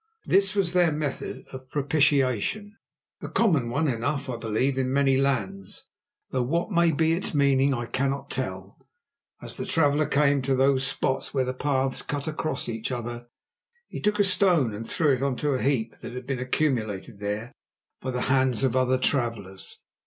This 0.25 0.55
was 0.55 0.73
their 0.73 0.91
method 0.91 1.45
of 1.53 1.69
propitiation, 1.69 2.75
a 3.21 3.29
common 3.29 3.69
one 3.69 3.87
enough, 3.87 4.31
I 4.31 4.35
believe, 4.35 4.79
in 4.79 4.91
many 4.91 5.15
lands, 5.15 5.89
though 6.31 6.41
what 6.41 6.71
may 6.71 6.91
be 6.91 7.13
its 7.13 7.35
meaning 7.35 7.71
I 7.71 7.85
cannot 7.85 8.31
tell. 8.31 8.79
As 9.43 9.57
the 9.57 9.65
traveller 9.67 10.07
came 10.07 10.41
to 10.41 10.55
those 10.55 10.87
spots 10.87 11.35
where 11.35 11.45
the 11.45 11.53
paths 11.53 12.01
cut 12.01 12.25
across 12.27 12.67
each 12.67 12.91
other, 12.91 13.27
he 13.89 14.01
took 14.01 14.17
a 14.17 14.23
stone 14.23 14.73
and 14.73 14.89
threw 14.89 15.13
it 15.13 15.21
on 15.21 15.35
to 15.35 15.51
a 15.53 15.61
heap 15.61 15.93
that 15.99 16.13
had 16.13 16.25
been 16.25 16.39
accumulated 16.39 17.19
there 17.19 17.53
by 18.01 18.09
the 18.09 18.21
hands 18.21 18.63
of 18.63 18.75
other 18.75 18.97
travellers. 18.97 19.81